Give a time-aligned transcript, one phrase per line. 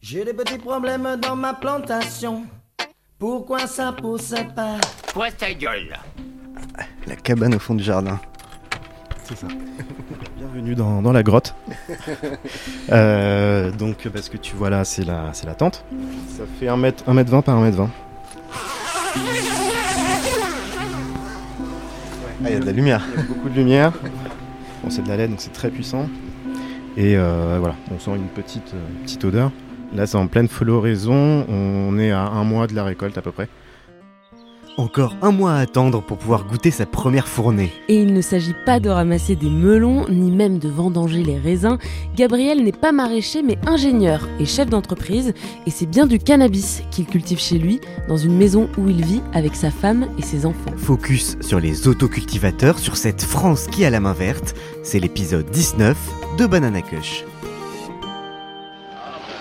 [0.00, 2.44] J'ai des petits problèmes dans ma plantation.
[3.18, 4.76] Pourquoi ça pousse pas?
[5.12, 5.98] Toi ta gueule?
[7.08, 8.20] La cabane au fond du jardin.
[9.24, 9.48] C'est ça.
[10.36, 11.54] Bienvenue dans, dans la grotte.
[12.90, 15.84] Euh, donc, parce que tu vois là, c'est la, c'est la tente.
[16.28, 17.90] Ça fait 1 mètre, 1 mètre 20 par 1 mètre 20.
[22.44, 23.02] Ah, il y a de la lumière.
[23.12, 23.92] Il y a beaucoup de lumière.
[24.82, 26.08] Bon, c'est de la LED, donc c'est très puissant.
[26.96, 29.52] Et euh, voilà, on sent une petite, euh, petite odeur.
[29.94, 31.46] Là, c'est en pleine floraison.
[31.48, 33.48] On est à un mois de la récolte à peu près.
[34.76, 37.72] Encore un mois à attendre pour pouvoir goûter sa première fournée.
[37.88, 41.78] Et il ne s'agit pas de ramasser des melons, ni même de vendanger les raisins.
[42.14, 45.34] Gabriel n'est pas maraîcher, mais ingénieur et chef d'entreprise.
[45.66, 49.22] Et c'est bien du cannabis qu'il cultive chez lui, dans une maison où il vit
[49.32, 50.70] avec sa femme et ses enfants.
[50.76, 54.54] Focus sur les autocultivateurs, sur cette France qui a la main verte.
[54.84, 55.96] C'est l'épisode 19
[56.38, 57.24] de Banana Kush.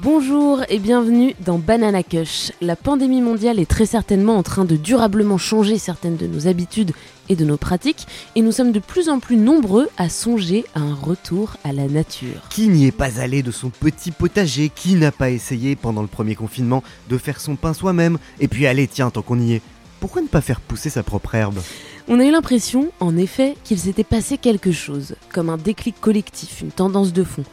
[0.00, 2.52] Bonjour et bienvenue dans Banana Kush.
[2.60, 6.92] La pandémie mondiale est très certainement en train de durablement changer certaines de nos habitudes
[7.30, 10.80] et de nos pratiques, et nous sommes de plus en plus nombreux à songer à
[10.80, 12.42] un retour à la nature.
[12.50, 16.08] Qui n'y est pas allé de son petit potager Qui n'a pas essayé pendant le
[16.08, 19.62] premier confinement de faire son pain soi-même Et puis allez, tiens, tant qu'on y est,
[19.98, 21.58] pourquoi ne pas faire pousser sa propre herbe?
[22.06, 26.60] On a eu l'impression, en effet, qu'il s'était passé quelque chose, comme un déclic collectif,
[26.60, 27.44] une tendance de fond.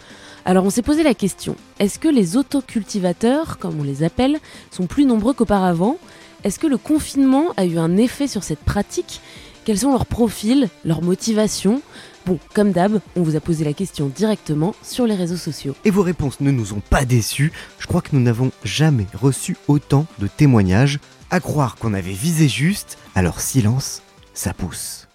[0.46, 4.40] Alors on s'est posé la question, est-ce que les autocultivateurs, comme on les appelle,
[4.72, 5.98] sont plus nombreux qu'auparavant?
[6.44, 9.22] Est-ce que le confinement a eu un effet sur cette pratique?
[9.64, 11.82] Quels sont leurs profils, leurs motivations?
[12.26, 15.76] Bon, comme d'hab, on vous a posé la question directement sur les réseaux sociaux.
[15.86, 17.54] Et vos réponses ne nous ont pas déçus.
[17.80, 21.00] Je crois que nous n'avons jamais reçu autant de témoignages.
[21.32, 24.02] À croire qu'on avait visé juste, alors silence,
[24.34, 25.08] ça pousse.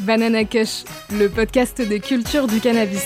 [0.00, 3.04] Banana Kush, le podcast des cultures du cannabis.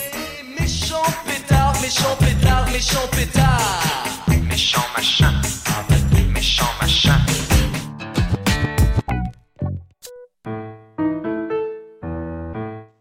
[0.59, 3.83] Méchant pétard, méchant pétard, méchant pétard.
[4.49, 5.31] Méchant machin.
[6.33, 7.17] Méchant machin.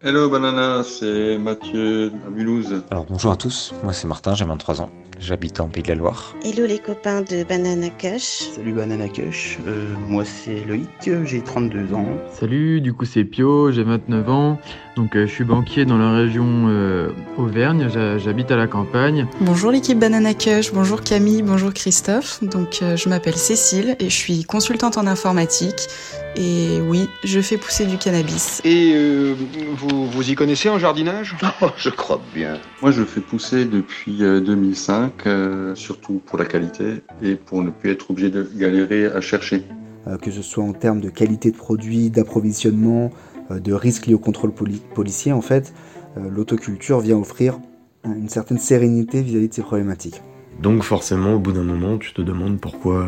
[0.06, 2.82] Hello Banana, c'est Mathieu à Mulhouse.
[2.90, 5.94] Alors bonjour à tous, moi c'est Martin, j'ai 23 ans, j'habite en Pays de la
[5.94, 6.34] Loire.
[6.44, 8.50] Hello les copains de Banana Kush.
[8.54, 12.06] Salut Banana Kush, euh, moi c'est Loïc, j'ai 32 ans.
[12.32, 14.58] Salut, du coup c'est Pio, j'ai 29 ans,
[14.96, 17.88] donc euh, je suis banquier dans la région euh, Auvergne,
[18.18, 19.26] j'habite à la campagne.
[19.40, 24.14] Bonjour l'équipe Banana Kush, bonjour Camille, bonjour Christophe, donc euh, je m'appelle Cécile et je
[24.14, 25.88] suis consultante en informatique.
[26.36, 28.60] Et oui, je fais pousser du cannabis.
[28.64, 29.34] Et euh,
[29.76, 31.36] vous, vous y connaissez en jardinage?
[31.62, 32.58] Oh, Je crois bien.
[32.82, 37.90] Moi, je fais pousser depuis 2005, euh, surtout pour la qualité et pour ne plus
[37.92, 39.62] être obligé de galérer à chercher.
[40.06, 43.10] Euh, que ce soit en termes de qualité de produit, d'approvisionnement,
[43.50, 45.72] de risques liés au contrôle poli policier, en fait,
[46.16, 47.58] euh, l'autoculture vient offrir
[48.04, 50.22] une certaine sérénité vis-à-vis -vis de ces problématiques.
[50.60, 53.06] Donc forcément, au bout d'un moment, tu te demandes pourquoi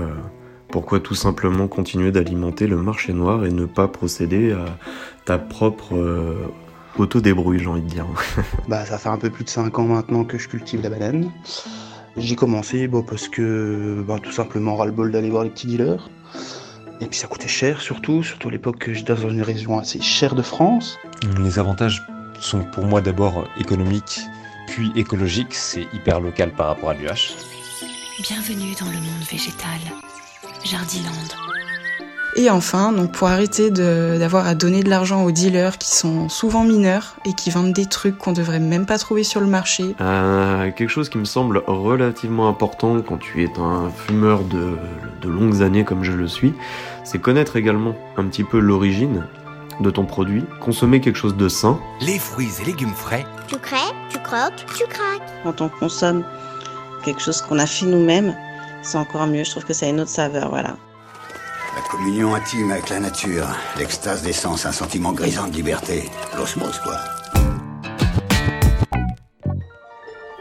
[0.69, 4.65] pourquoi tout simplement continuer d'alimenter le marché noir et ne pas procéder à
[5.25, 6.49] ta propre euh,
[6.99, 8.07] auto-débrouille, j'ai envie de dire
[8.69, 11.31] Bah ça fait un peu plus de 5 ans maintenant que je cultive la banane.
[12.17, 16.09] J'ai commencé bon, parce que bah, tout simplement ras-le-bol d'aller voir les petits dealers.
[17.01, 20.01] Et puis ça coûtait cher surtout, surtout à l'époque que j'étais dans une région assez
[20.01, 20.99] chère de France.
[21.39, 22.03] Les avantages
[22.41, 24.21] sont pour moi d'abord économiques,
[24.69, 27.35] puis écologiques, c'est hyper local par rapport à l'UH.
[28.23, 29.81] Bienvenue dans le monde végétal.
[30.65, 31.46] Jardiland.
[32.39, 36.65] Et enfin, donc pour arrêter d'avoir à donner de l'argent aux dealers qui sont souvent
[36.65, 39.97] mineurs et qui vendent des trucs qu'on devrait même pas trouver sur le marché.
[40.03, 44.77] Euh, quelque chose qui me semble relativement important quand tu es un fumeur de,
[45.23, 46.53] de longues années comme je le suis,
[47.05, 49.25] c'est connaître également un petit peu l'origine
[49.81, 51.81] de ton produit, consommer quelque chose de sain.
[52.03, 53.25] Les fruits et légumes frais.
[53.49, 53.77] Tu crées,
[54.11, 55.23] tu croques, tu craques.
[55.43, 56.23] Quand on consomme
[57.03, 58.35] quelque chose qu'on a fait nous-mêmes,
[58.83, 59.45] c'est encore mieux.
[59.45, 60.77] Je trouve que ça a une autre saveur, voilà.
[61.77, 63.47] La communion intime avec la nature,
[63.77, 66.05] l'extase des sens, un sentiment grisant de liberté.
[66.35, 66.97] L'osmose, quoi.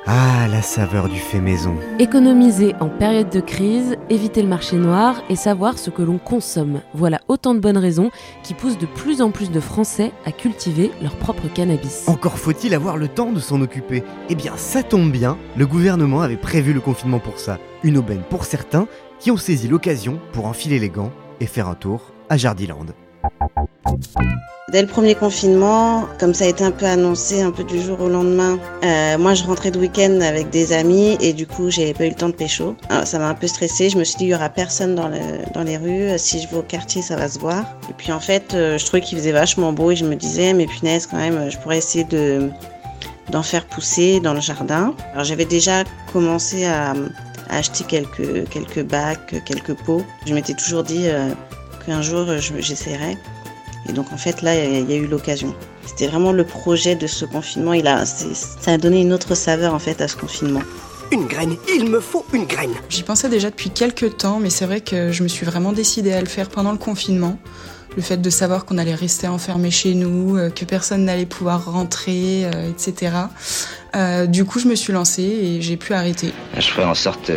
[0.06, 1.76] Ah, la saveur du fait maison.
[2.00, 6.80] Économiser en période de crise, éviter le marché noir et savoir ce que l'on consomme.
[6.94, 8.12] Voilà autant de bonnes raisons
[8.42, 12.06] qui poussent de plus en plus de Français à cultiver leur propre cannabis.
[12.08, 14.06] Encore faut-il avoir le temps de s'en occuper.
[14.30, 17.60] Eh bien, ça tombe bien, le gouvernement avait prévu le confinement pour ça.
[17.84, 18.88] Une aubaine pour certains
[19.20, 22.86] qui ont saisi l'occasion pour enfiler les gants et faire un tour à Jardiland.
[24.72, 28.02] Dès le premier confinement, comme ça a été un peu annoncé un peu du jour
[28.02, 31.94] au lendemain, euh, moi je rentrais de week-end avec des amis et du coup j'ai
[31.94, 32.76] pas eu le temps de pécho.
[32.90, 33.90] Alors, ça m'a un peu stressé.
[33.90, 35.20] Je me suis dit il y aura personne dans, le,
[35.54, 36.18] dans les rues.
[36.18, 37.64] Si je vais au quartier, ça va se voir.
[37.90, 40.54] Et puis en fait, euh, je trouvais qu'il faisait vachement beau et je me disais
[40.54, 42.50] mais punaise quand même, je pourrais essayer de
[43.30, 44.96] d'en faire pousser dans le jardin.
[45.14, 46.94] Alors j'avais déjà commencé à,
[47.56, 50.04] à acheter quelques quelques bacs, quelques pots.
[50.26, 51.30] Je m'étais toujours dit euh,
[51.86, 52.26] qu'un jour
[52.60, 53.18] j'essaierais.
[53.88, 55.54] Et donc en fait là, il y a eu l'occasion.
[55.86, 57.74] C'était vraiment le projet de ce confinement.
[57.74, 60.64] Il a, ça a donné une autre saveur en fait à ce confinement.
[61.12, 62.74] Une graine, il me faut une graine.
[62.90, 66.14] J'y pensais déjà depuis quelques temps, mais c'est vrai que je me suis vraiment décidée
[66.14, 67.38] à le faire pendant le confinement.
[67.96, 71.72] Le fait de savoir qu'on allait rester enfermé chez nous, euh, que personne n'allait pouvoir
[71.72, 73.16] rentrer, euh, etc.
[73.96, 76.34] Euh, du coup, je me suis lancée et j'ai pu arrêter.
[76.58, 77.32] Je ferai en sorte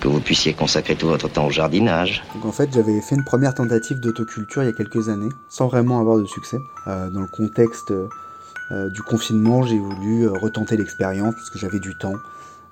[0.00, 2.22] que vous puissiez consacrer tout votre temps au jardinage.
[2.34, 5.68] Donc en fait, j'avais fait une première tentative d'autoculture il y a quelques années, sans
[5.68, 6.58] vraiment avoir de succès.
[6.86, 11.96] Euh, dans le contexte euh, du confinement, j'ai voulu retenter l'expérience parce que j'avais du
[11.96, 12.14] temps,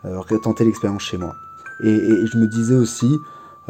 [0.05, 1.35] euh, retenter l'expérience chez moi.
[1.81, 3.19] Et, et, je me disais aussi,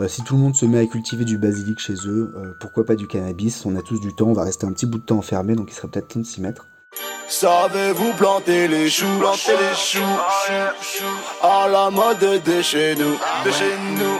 [0.08, 3.06] si tout le monde se met à cultiver du basilic chez eux, pourquoi pas du
[3.06, 3.64] cannabis?
[3.64, 5.70] On a tous du temps, on va rester un petit bout de temps enfermé, donc
[5.70, 6.66] il serait peut-être temps de s'y mettre.
[7.28, 10.00] Savez-vous planter les choux, planter les choux,
[11.42, 14.18] à la mode de chez nous, de chez nous.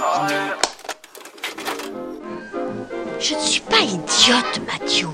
[3.21, 5.09] Je ne suis pas idiote, Mathieu.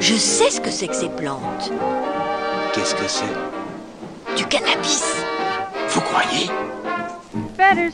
[0.00, 1.72] Je sais ce que c'est que ces plantes.
[2.74, 3.24] Qu'est-ce que c'est?
[4.36, 5.04] Du cannabis.
[5.88, 6.50] Vous croyez?
[7.56, 7.90] Better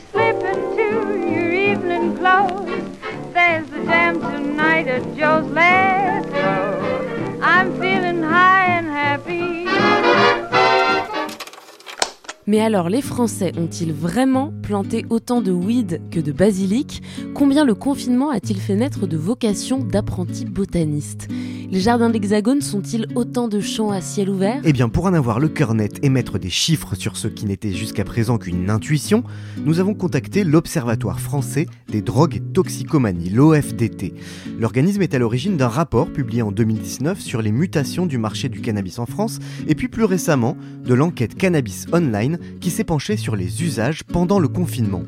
[12.45, 17.01] Mais alors, les Français ont-ils vraiment planté autant de weed que de basilic?
[17.33, 21.29] Combien le confinement a-t-il fait naître de vocations d'apprentis botanistes?
[21.73, 24.61] Les jardins de l'Hexagone sont-ils autant de champs à ciel ouvert?
[24.63, 27.47] Eh bien, pour en avoir le cœur net et mettre des chiffres sur ce qui
[27.47, 29.23] n'était jusqu'à présent qu'une intuition,
[29.65, 34.13] nous avons contacté l'Observatoire français des drogues et toxicomanie, l'OFDT.
[34.59, 38.61] L'organisme est à l'origine d'un rapport publié en 2019 sur les mutations du marché du
[38.61, 40.55] cannabis en France, et puis plus récemment
[40.85, 45.01] de l'enquête Cannabis Online qui s'est penchée sur les usages pendant le confinement.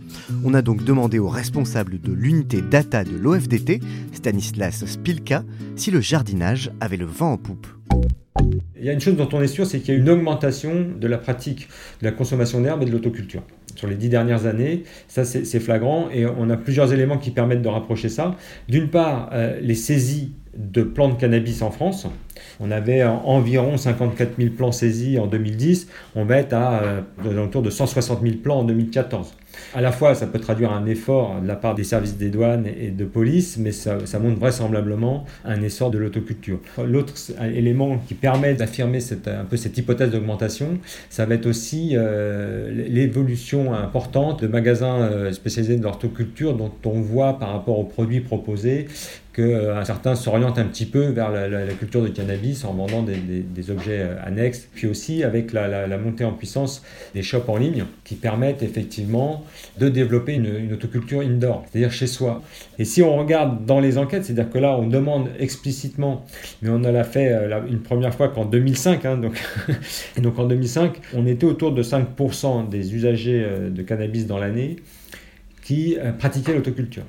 [0.44, 3.82] On a donc demandé au responsable de l'unité data de l'OFDT,
[4.14, 5.44] Stanislas Spilka,
[5.76, 7.68] si le jardinage avait le vent en poupe.
[8.78, 10.86] Il y a une chose dont on est sûr, c'est qu'il y a une augmentation
[11.00, 11.68] de la pratique
[12.02, 13.42] de la consommation d'herbe et de l'autoculture.
[13.76, 17.62] Sur les dix dernières années, ça c'est flagrant et on a plusieurs éléments qui permettent
[17.62, 18.36] de rapprocher ça.
[18.70, 22.08] D'une part, euh, les saisies de plants de cannabis en France.
[22.60, 25.88] On avait environ 54 000 plants saisis en 2010.
[26.16, 29.34] On va être à euh, autour de 160 000 plants en 2014.
[29.74, 32.68] À la fois, ça peut traduire un effort de la part des services des douanes
[32.68, 36.60] et de police, mais ça, montre vraisemblablement un essor de l'autoculture.
[36.84, 37.14] L'autre
[37.54, 43.74] élément qui permet d'affirmer un peu cette hypothèse d'augmentation, ça va être aussi euh, l'évolution
[43.74, 48.88] importante de magasins euh, spécialisés de l'horticulture dont on voit par rapport aux produits proposés
[49.36, 53.70] que euh, certains s'orientent un petit peu vers la, culture du cannabis en vendant des,
[53.70, 58.16] objets euh, annexes, puis aussi avec la, montée en puissance des shops en ligne qui
[58.16, 59.44] permettent effectivement
[59.78, 62.44] de développer une, autoculture indoor, c'est-à-dire chez soi.
[62.80, 66.26] Et si on regarde dans les enquêtes, c'est-à-dire que là on demande explicitement,
[66.62, 69.34] mais on l'a fait euh, une première fois qu'en 2005, hein, donc,
[70.22, 74.78] donc en 2005, on était autour de 5% des usagers de cannabis dans l'année
[75.62, 77.04] qui pratiquaient l'autoculture.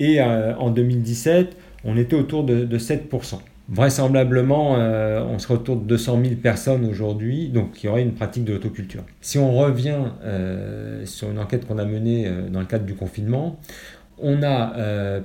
[0.00, 3.38] Et euh, en 2017, on était autour de, 7%.
[3.70, 8.44] Vraisemblablement, euh, on serait autour de 200 000 personnes aujourd'hui, donc qui auraient une pratique
[8.44, 9.02] de l'autoculture.
[9.20, 13.60] Si on revient euh, sur une enquête qu'on a menée dans le cadre du confinement,
[14.20, 14.72] on a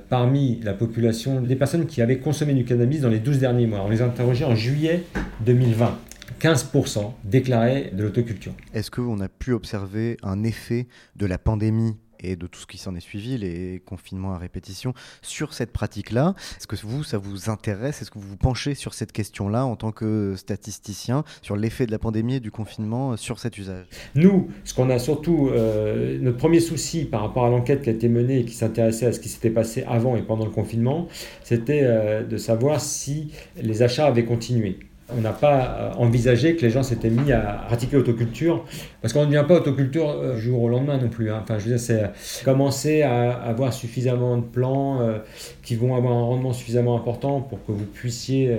[0.09, 3.81] parmi la population des personnes qui avaient consommé du cannabis dans les 12 derniers mois.
[3.85, 5.03] On les a interrogés en juillet
[5.45, 5.97] 2020.
[6.39, 8.53] 15% déclaraient de l'autoculture.
[8.73, 12.77] Est-ce qu'on a pu observer un effet de la pandémie et de tout ce qui
[12.77, 16.35] s'en est suivi, les confinements à répétition, sur cette pratique-là.
[16.57, 18.01] Est-ce que vous, ça vous intéresse?
[18.01, 21.91] Est-ce que vous vous penchez sur cette question-là en tant que statisticien, sur l'effet de
[21.91, 23.85] la pandémie et du confinement sur cet usage?
[24.15, 27.93] Nous, ce qu'on a surtout, euh, notre premier souci par rapport à l'enquête qui a
[27.93, 31.07] été menée et qui s'intéressait à ce qui s'était passé avant et pendant le confinement,
[31.43, 34.79] c'était euh, de savoir si les achats avaient continué
[35.09, 38.63] on n'a pas euh, envisagé que les gens s'étaient mis à pratiquer l'autoculture,
[39.01, 41.29] parce qu'on ne devient pas autoculture euh, jour au lendemain non plus.
[41.29, 41.41] Hein.
[41.43, 42.11] Enfin, je veux dire, c'est
[42.43, 45.19] commencer à avoir suffisamment de plants euh,
[45.61, 48.55] qui vont avoir un rendement suffisamment important pour que vous puissiez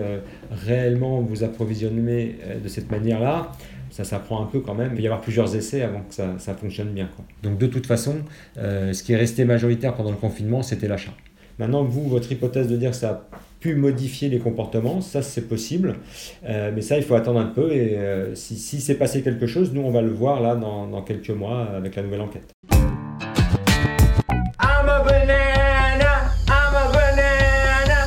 [0.50, 3.52] réellement vous approvisionner de cette manière-là.
[3.90, 4.90] Ça, ça prend un peu quand même.
[4.92, 7.08] Il va y avoir plusieurs essais avant que ça, fonctionne bien.
[7.42, 8.16] Donc, de toute façon,
[8.56, 11.12] ce qui est resté majoritaire pendant le confinement, c'était l'achat.
[11.58, 13.28] Maintenant, vous, votre hypothèse de dire que ça
[13.72, 15.96] modifier les comportements, ça c'est possible,
[16.46, 19.46] euh, mais ça il faut attendre un peu et euh, si, si s'est passé quelque
[19.46, 22.52] chose, nous on va le voir là dans, dans quelques mois avec la nouvelle enquête.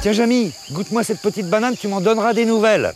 [0.02, 2.94] Tiens Jamy, goûte-moi cette petite banane, tu m'en donneras des nouvelles.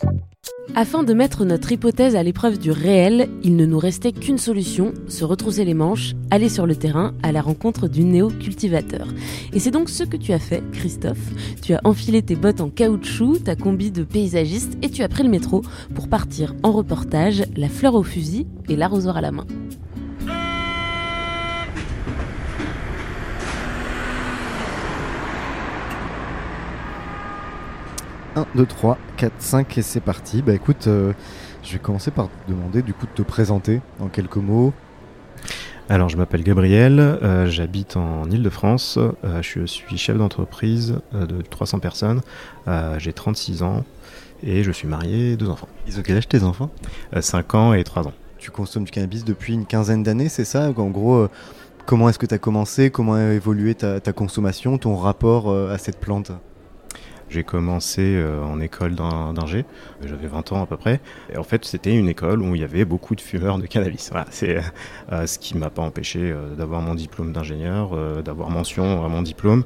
[0.74, 4.94] Afin de mettre notre hypothèse à l'épreuve du réel, il ne nous restait qu'une solution,
[5.06, 9.08] se retrousser les manches, aller sur le terrain à la rencontre du néo-cultivateur.
[9.52, 11.18] Et c'est donc ce que tu as fait, Christophe.
[11.62, 15.24] Tu as enfilé tes bottes en caoutchouc, ta combi de paysagiste et tu as pris
[15.24, 15.62] le métro
[15.94, 19.46] pour partir en reportage, la fleur au fusil et l'arrosoir à la main.
[28.36, 30.42] 1, 2, 3, 4, 5 et c'est parti.
[30.42, 31.12] Bah écoute, euh,
[31.62, 34.72] je vais commencer par te demander du coup de te présenter en quelques mots.
[35.88, 41.80] Alors je m'appelle Gabriel, euh, j'habite en Ile-de-France, euh, je suis chef d'entreprise de 300
[41.80, 42.22] personnes,
[42.98, 43.84] j'ai 36 ans
[44.42, 45.68] et je suis marié, deux enfants.
[45.86, 46.70] Ils ont quel âge tes enfants?
[47.18, 48.12] 5 ans et 3 ans.
[48.38, 50.72] Tu consommes du cannabis depuis une quinzaine d'années, c'est ça?
[50.76, 51.28] En gros,
[51.84, 52.90] comment est-ce que tu as commencé?
[52.90, 56.32] Comment a évolué ta consommation, ton rapport à cette plante?
[57.32, 59.64] J'ai commencé euh, en école d'ingé,
[60.04, 61.00] j'avais 20 ans à peu près.
[61.32, 64.10] Et en fait, c'était une école où il y avait beaucoup de fumeurs de cannabis.
[64.10, 64.58] Voilà, c'est
[65.10, 69.22] euh, ce qui m'a pas empêché euh, d'avoir mon diplôme d'ingénieur, d'avoir mention à mon
[69.22, 69.64] diplôme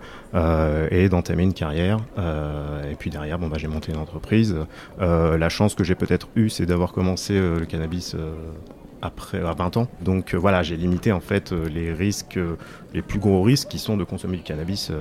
[0.91, 1.99] et d'entamer une carrière.
[2.19, 4.55] et puis derrière, bon, bah, j'ai monté une entreprise.
[4.99, 8.15] la chance que j'ai peut-être eue, c'est d'avoir commencé le cannabis
[9.03, 9.89] après à 20 ans.
[10.03, 12.39] Donc voilà, j'ai limité en fait les risques,
[12.95, 14.93] les plus gros risques qui sont de consommer du cannabis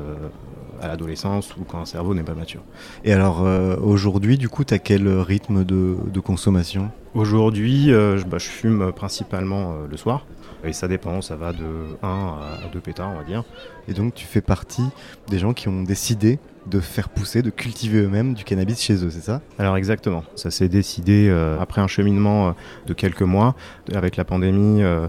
[0.82, 2.62] à l'adolescence ou quand un cerveau n'est pas mature.
[3.04, 6.92] Et alors euh, aujourd'hui, du coup, tu as quel rythme de, consommation?
[7.14, 10.26] Aujourd'hui, euh, bah, je fume principalement euh, le soir.
[10.64, 11.66] Et ça dépend, ça va de
[12.02, 13.44] 1 à 2 pétards, on va dire.
[13.88, 14.86] Et donc tu fais partie
[15.28, 19.10] des gens qui ont décidé de faire pousser, de cultiver eux-mêmes du cannabis chez eux,
[19.10, 19.42] c'est ça?
[19.60, 20.24] Alors exactement.
[20.36, 22.52] Ça s'est décidé euh, après un cheminement euh,
[22.88, 23.56] de quelques mois
[23.94, 25.08] avec la pandémie euh,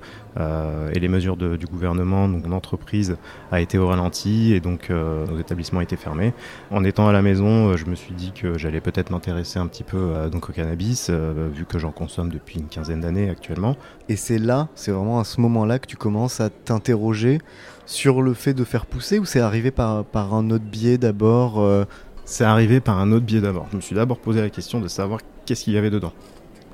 [0.95, 2.29] et les mesures du gouvernement.
[2.29, 3.17] Donc mon entreprise
[3.51, 6.35] a été au ralenti et donc nos établissements étaient fermés.
[6.71, 9.83] En étant à la maison, je me suis dit que j'allais peut-être m'intéresser un petit
[9.83, 13.77] peu donc au cannabis vu que j'en consomme depuis une quinzaine d'années actuellement.
[14.11, 17.39] Et c'est là, c'est vraiment à ce moment-là que tu commences à t'interroger
[17.87, 21.61] sur le fait de faire pousser ou c'est arrivé par, par un autre biais d'abord
[21.61, 21.85] euh
[22.25, 23.69] C'est arrivé par un autre biais d'abord.
[23.71, 26.13] Je me suis d'abord posé la question de savoir qu'est-ce qu'il y avait dedans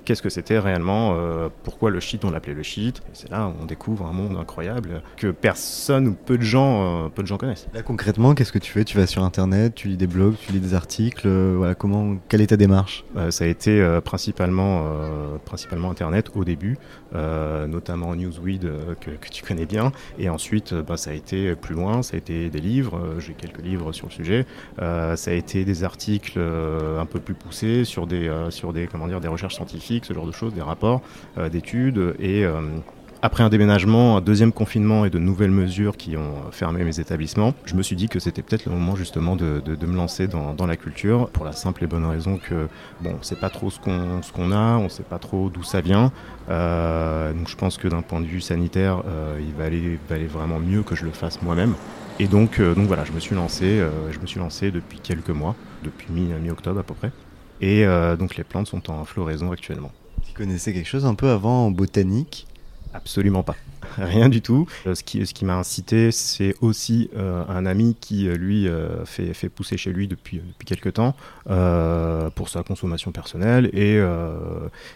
[0.05, 3.03] qu'est-ce que c'était réellement, euh, pourquoi le shit on l'appelait le shit.
[3.13, 7.09] C'est là où on découvre un monde incroyable que personne ou peu de gens, euh,
[7.09, 7.69] peu de gens connaissent.
[7.75, 8.85] Là concrètement, qu'est-ce que tu fais?
[8.85, 11.27] Tu vas sur internet, tu lis des blogs, tu lis des articles.
[11.27, 13.05] Euh, voilà, comment, quelle est ta démarche?
[13.31, 14.85] Ça a été principalement,
[15.45, 16.79] principalement internet au début,
[17.15, 22.03] notamment Newsweed que, que, tu connais bien, et ensuite bah, ça a été plus loin,
[22.03, 23.17] ça a été des livres.
[23.19, 24.47] J'ai quelques livres sur le sujet.
[24.79, 29.21] ça a été des articles un peu plus poussés sur des, sur des, comment dire,
[29.21, 31.03] des recherches scientifiques ce genre de choses, des rapports
[31.39, 32.15] euh, d'études.
[32.19, 32.61] Et euh,
[33.23, 37.55] après un déménagement, un deuxième confinement et de nouvelles mesures qui ont fermé mes établissements,
[37.65, 40.77] je me suis dit que c'était peut-être le moment justement de, me lancer dans, la
[40.77, 42.69] culture pour la simple et bonne raison que
[43.01, 45.63] bon, on ne sait pas trop ce qu'on a, on ne sait pas trop d'où
[45.63, 46.13] ça vient.
[46.51, 49.03] Euh, donc je pense que d'un point de vue sanitaire,
[49.41, 51.75] il va aller, va aller vraiment mieux que je le fasse moi-même.
[52.19, 55.57] Et donc, donc voilà, je me suis lancé, je me suis lancé depuis quelques mois,
[55.83, 57.11] depuis mi-octobre à peu près.
[57.63, 59.93] Et euh, donc les plantes sont en floraison actuellement.
[60.27, 62.47] Tu connaissais quelque chose un peu avant en botanique?
[62.95, 63.57] Absolument pas.
[63.99, 64.67] Rien du tout.
[64.87, 68.69] Euh, ce qui, ce qui m'a incité, c'est aussi euh, un ami qui, lui,
[69.05, 73.71] fait, fait, pousser chez lui depuis, depuis quelques temps pour sa consommation personnelle.
[73.73, 74.01] Et,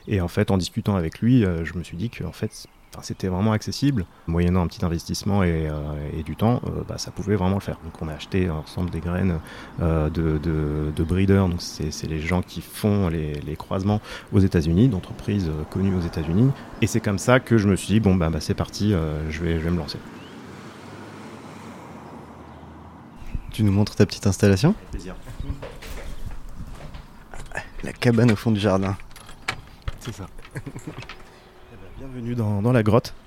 [0.08, 2.66] et, en fait, en discutant avec lui, je me suis dit que en fait,
[3.02, 4.04] c'était vraiment accessible.
[4.26, 7.78] Moyennant un petit investissement et, euh, du temps, euh, bah, ça pouvait vraiment le faire.
[7.84, 9.38] Donc on a acheté ensemble des graines
[9.80, 14.00] euh, de, de, breeders, donc c'est les gens qui font les, croisements
[14.32, 16.50] aux États-Unis, d'entreprises connues aux États-Unis.
[16.82, 18.92] Et c'est comme ça que je me suis dit, bon, bah, bah c'est parti,
[19.30, 19.98] je, vais, je vais me lancer.
[23.52, 24.74] Tu nous montres ta petite installation?
[24.90, 25.14] Plaisir.
[27.82, 28.96] La cabane au fond du jardin.
[30.00, 30.26] C'est ça.
[31.98, 33.14] Bienvenue dans, dans la grotte.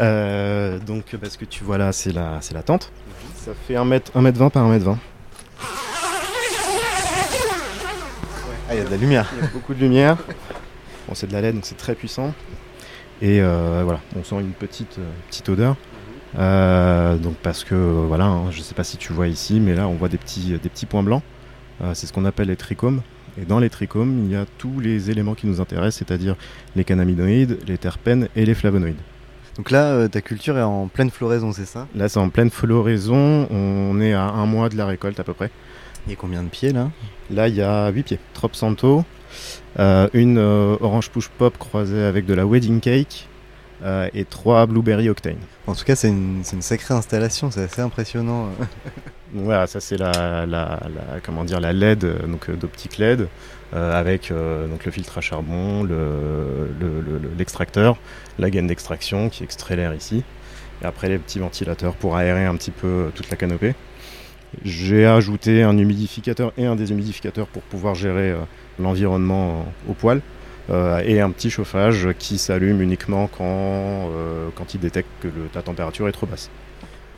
[0.00, 2.90] Euh, donc, parce que tu vois là, c'est la, c'est la tente.
[3.36, 4.98] Ça fait 1 mètre, 1 mètre 20 par 1 mètre 20.
[8.68, 9.30] Ah, il y a de la lumière.
[9.36, 10.16] Il y a beaucoup de lumière.
[11.06, 12.34] Bon, c'est de la LED, donc c'est très puissant.
[13.22, 15.76] Et euh, voilà, on sent une petite, euh, petite odeur.
[16.36, 19.86] Euh, donc parce que voilà, hein, je sais pas si tu vois ici, mais là
[19.86, 21.22] on voit des petits, des petits points blancs.
[21.92, 23.02] C'est ce qu'on appelle les trichomes.
[23.40, 26.36] Et dans les trichomes, il y a tous les éléments qui nous intéressent, c'est-à-dire
[26.76, 29.00] les cannabinoïdes, les terpènes et les flavonoïdes.
[29.56, 31.86] Donc là, euh, ta culture est en pleine floraison, c'est ça?
[31.94, 33.46] Là, c'est en pleine floraison.
[33.50, 35.50] On est à un mois de la récolte à peu près.
[36.06, 36.90] Il y a combien de pieds là?
[37.30, 38.18] Là, il y a 8 pieds.
[38.34, 39.04] Trop Santo,
[39.78, 43.28] euh, une euh, orange push pop croisée avec de la wedding cake
[43.82, 45.38] euh, et trois blueberry octane.
[45.66, 48.48] En tout cas, c'est une, c'est une sacrée installation, c'est assez impressionnant.
[49.34, 53.26] Voilà, ça c'est la, la, la- comment dire la LED, euh, donc euh, d'optique LED,
[53.74, 57.96] euh, avec donc le filtre à charbon, le- le- l'extracteur,
[58.38, 60.22] la gaine d'extraction qui extrait l'air ici,
[60.82, 63.74] et après les petits ventilateurs pour aérer un petit peu toute la canopée.
[64.64, 68.34] J'ai ajouté un humidificateur et un déshumidificateur pour pouvoir gérer
[68.78, 70.20] l'environnement au poil.
[71.04, 74.08] et un petit chauffage qui s'allume uniquement quand,
[74.54, 76.50] quand il détecte que le- ta température est trop basse.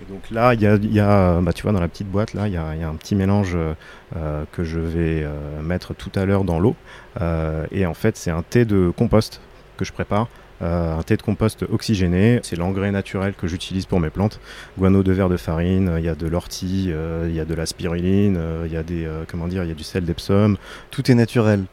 [0.09, 2.47] Donc là, il y a, y a, bah, tu vois, dans la petite boîte, là,
[2.47, 6.13] il y a, y a un petit mélange euh, que je vais euh, mettre tout
[6.15, 6.77] à l'heure dans l'eau.
[7.21, 9.41] Euh, et en fait, c'est un thé de compost
[9.77, 10.29] que je prépare.
[10.63, 14.41] Euh, un thé de compost oxygéné, c'est l'engrais naturel que j'utilise pour mes plantes.
[14.79, 17.55] Guano de verre de farine, il y a de l'ortie, euh, il y a de
[17.55, 20.57] la spiruline, euh, il y a des, comment dire, il y a du sel d'Epsom.
[20.91, 21.65] Tout est naturel.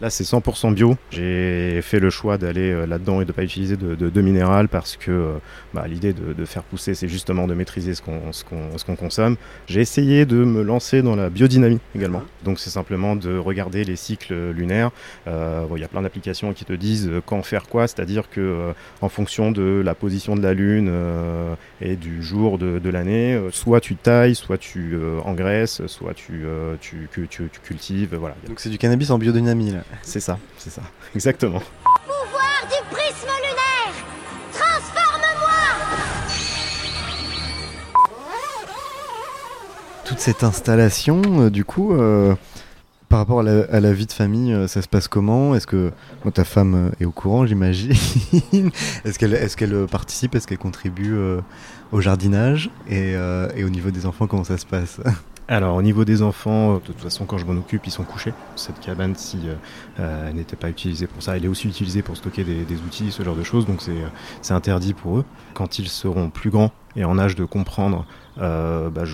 [0.00, 0.96] Là, c'est 100% bio.
[1.10, 4.20] J'ai fait le choix d'aller euh, là-dedans et de ne pas utiliser de, de, de
[4.20, 5.32] minéral parce que euh,
[5.72, 9.36] bah, l'idée de, de faire pousser, c'est justement de maîtriser ce qu'on consomme.
[9.66, 12.22] J'ai essayé de me lancer dans la biodynamie également.
[12.44, 14.90] Donc, c'est simplement de regarder les cycles lunaires.
[15.26, 18.40] Euh, bon, Il y a plein d'applications qui te disent quand faire quoi, c'est-à-dire que
[18.40, 23.40] euh, en fonction de la position de la Lune euh, et du jour de, l'année,
[23.50, 26.44] soit tu tailles, soit tu engraisses, soit tu,
[26.80, 28.14] tu, que tu, tu cultives.
[28.14, 28.36] Voilà.
[28.46, 29.80] Donc c'est du cannabis en biodynamie là.
[30.02, 30.82] C'est ça, c'est ça,
[31.14, 31.60] exactement.
[32.04, 33.94] Pouvoir du prisme lunaire.
[34.52, 35.62] Transforme-moi.
[40.04, 42.34] Toute cette installation, euh, du coup, euh,
[43.08, 45.54] par rapport à la, à la vie de famille, euh, ça se passe comment?
[45.54, 45.92] Est-ce que
[46.24, 47.92] bon, ta femme est au courant, j'imagine?
[49.04, 50.34] Est-ce qu'elle est qu'elle participe?
[50.34, 51.16] Est-ce qu'elle contribue
[51.92, 52.70] au jardinage?
[52.88, 53.12] Et,
[53.56, 55.00] et au niveau des enfants, comment ça se passe?
[55.48, 58.02] Alors au niveau des enfants, euh, de toute façon quand je m'en occupe, ils sont
[58.02, 58.32] couchés.
[58.56, 59.54] Cette cabane, si euh,
[60.00, 63.12] euh, elle n'était pas utilisée pour ça, elle est aussi utilisée pour stocker des, outils,
[63.12, 63.80] ce genre de choses, donc
[64.42, 65.24] c'est interdit pour eux.
[65.54, 68.06] Quand ils seront plus grands et en âge de comprendre,
[68.36, 69.04] bah,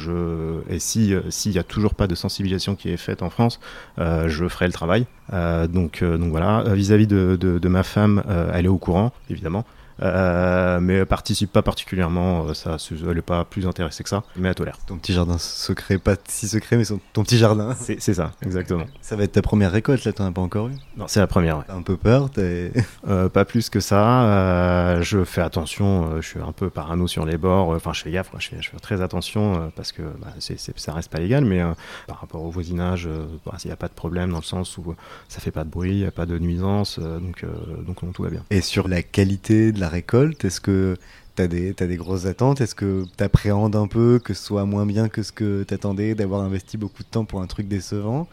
[0.68, 3.60] et si s'il y a toujours pas de sensibilisation qui est faite en France,
[3.98, 5.06] je ferai le travail.
[5.30, 6.64] Donc donc voilà.
[6.74, 9.64] Vis-à-vis de, ma femme, elle est au courant évidemment.
[10.00, 12.76] Euh, mais elle participe pas particulièrement, euh, ça,
[13.11, 14.78] elle est pas plus intéressée que ça, mais elle tolère.
[14.87, 17.74] Ton petit jardin secret, pas si secret, mais son- ton petit jardin.
[17.78, 18.85] C'est c'est ça, exactement.
[19.02, 20.72] Ça va être ta première récolte là, t'en as pas encore eu?
[20.96, 21.59] Non, c'est la première.
[21.59, 21.64] ouais.
[21.66, 22.72] T'as un peu peur t'es-
[23.09, 24.22] Euh, pas plus que ça.
[24.24, 26.09] euh, je fais attention.
[26.12, 27.68] euh, je suis un peu parano sur les bords.
[27.70, 28.31] Enfin, je fais gaffe.
[28.38, 31.44] Je fais, je fais très attention parce que bah, ça reste pas légal.
[31.44, 31.62] Mais
[32.07, 34.78] par rapport au voisinage, euh, bah, il n'y a pas de problème dans le sens
[34.78, 34.94] où
[35.28, 36.98] ça fait pas de bruit, il n'y a pas de nuisance.
[36.98, 37.44] donc,
[37.87, 38.42] donc non, tout va bien.
[38.50, 40.96] Et sur la qualité de récolte, est-ce que
[41.36, 42.60] des, t'as des grosses attentes?
[42.60, 46.42] Est-ce que t'appréhendes un peu que ce soit moins bien que ce que t'attendais, d'avoir
[46.42, 48.28] investi beaucoup de temps pour un truc décevant?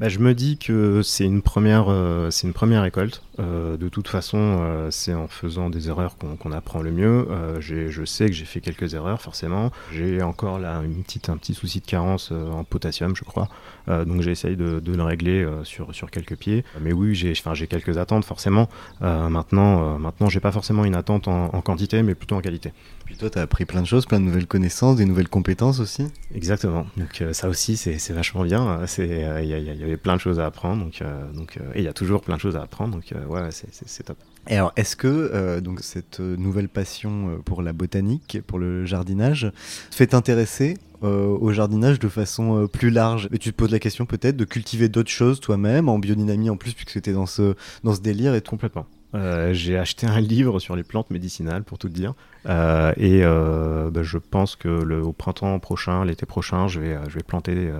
[0.00, 3.22] Bah, je me dis que c'est une euh, c'est une première récolte.
[3.38, 7.26] Euh, de toute façon, euh, c'est en faisant des erreurs qu'on apprend le mieux.
[7.30, 9.70] Euh, je sais que j'ai fait quelques erreurs, forcément.
[9.92, 13.48] J'ai encore là une petite, un petit souci de carence en potassium, je crois.
[13.88, 16.64] Donc j'essaye de, de le régler sur, sur quelques pieds.
[16.80, 17.34] Mais oui, j'ai,
[17.66, 18.68] quelques attentes, forcément.
[19.00, 22.72] Maintenant, maintenant, j'ai pas forcément une attente en, en quantité, mais plutôt en qualité.
[23.04, 26.06] Puis toi, t'as appris plein de choses, plein de nouvelles connaissances, des nouvelles compétences aussi
[26.34, 26.86] Exactement.
[26.96, 28.80] Donc ça aussi, c'est vachement bien.
[28.98, 29.04] Il
[29.44, 30.84] y, avait plein de choses à apprendre.
[30.84, 31.02] Donc,
[31.34, 32.94] donc, et il y a toujours plein de choses à apprendre.
[32.94, 34.16] Donc ouais, c'est- top.
[34.48, 38.58] Et alors, est-ce que euh, donc cette euh, nouvelle passion euh, pour la botanique, pour
[38.58, 39.52] le jardinage,
[39.90, 43.28] fait t'intéresser euh, au jardinage de façon euh, plus large?
[43.32, 46.56] Et tu te poses la question peut-être de cultiver d'autres choses toi-même en biodynamie en
[46.56, 47.54] plus, puisque tu dans ce,
[47.84, 48.86] dans ce délire et tout Complètement.
[49.14, 52.14] Euh, j'ai acheté un livre sur les plantes médicinales, pour tout dire.
[52.46, 57.14] Euh, et euh, bah, je pense que au printemps prochain, l'été prochain, je vais, je
[57.14, 57.70] vais planter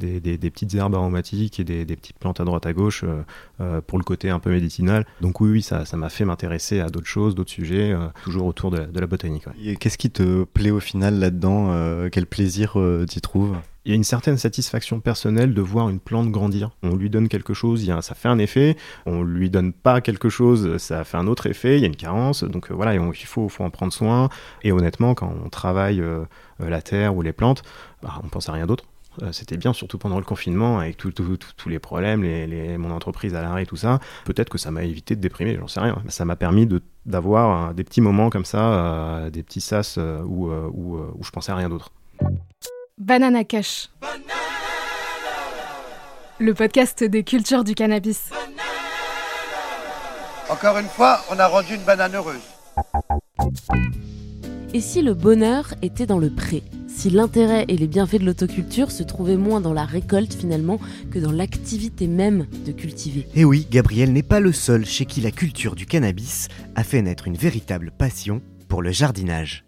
[0.00, 3.04] des, des, petites herbes aromatiques et des, des, petites plantes à droite à gauche
[3.86, 5.06] pour le côté un peu médicinal.
[5.20, 8.86] Donc oui, oui ça m'a fait m'intéresser à d'autres choses, d'autres sujets, toujours autour de,
[8.98, 9.44] la botanique.
[9.64, 12.76] Et qu'est-ce qui te plaît au final là-dedans Quel plaisir
[13.08, 13.56] tu trouves?
[13.84, 16.70] Il y a une certaine satisfaction personnelle de voir une plante grandir.
[16.84, 18.76] On lui donne quelque chose, ça fait un effet.
[19.06, 21.78] On lui donne pas quelque chose, ça fait un autre effet.
[21.78, 22.44] Il y a une carence.
[22.44, 24.28] Donc euh, voilà, il faut, en prendre soin.
[24.62, 26.24] Et honnêtement, quand on travaille euh,
[26.60, 27.62] euh, la terre ou les plantes,
[28.02, 28.84] bah, on pense à rien d'autre.
[29.30, 32.22] C'était bien, surtout pendant le confinement, avec tous les problèmes,
[32.78, 34.00] mon entreprise à l'arrêt, tout ça.
[34.24, 36.02] Peut-être que ça m'a évité de déprimer, j'en sais rien.
[36.08, 36.66] Ça m'a permis
[37.04, 41.56] d'avoir des petits moments comme ça, des petits sas où, où, où je pensais à
[41.56, 41.92] rien d'autre.
[43.02, 43.88] Banana Cash.
[46.38, 48.30] Le podcast des cultures du cannabis.
[50.48, 52.36] Encore une fois, on a rendu une banane heureuse.
[54.72, 58.92] Et si le bonheur était dans le pré Si l'intérêt et les bienfaits de l'autoculture
[58.92, 60.78] se trouvaient moins dans la récolte finalement
[61.10, 63.26] que dans l'activité même de cultiver?
[63.34, 66.84] Et eh oui, Gabriel n'est pas le seul chez qui la culture du cannabis a
[66.84, 69.64] fait naître une véritable passion pour le jardinage